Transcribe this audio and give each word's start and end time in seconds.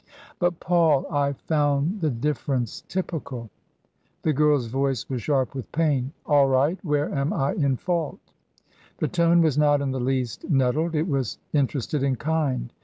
"But, 0.39 0.59
Paul! 0.59 1.05
I 1.11 1.33
found 1.33 2.01
the 2.01 2.09
difference 2.09 2.81
typical!" 2.87 3.51
The 4.23 4.33
girl's 4.33 4.65
voice 4.65 5.07
was 5.07 5.21
sharp 5.21 5.53
with 5.53 5.71
pain." 5.71 6.11
All 6.25 6.47
right! 6.47 6.83
Where 6.83 7.13
am 7.13 7.31
I 7.33 7.53
in 7.53 7.77
fault?" 7.77 8.19
The 8.99 9.07
tone 9.07 9.43
was 9.43 9.59
not 9.59 9.79
in 9.79 9.91
the 9.91 9.99
least 9.99 10.49
nettled; 10.49 10.95
it 10.95 11.07
was 11.07 11.37
inter 11.53 11.77
ested 11.77 12.03
and 12.03 12.17
kind. 12.19 12.73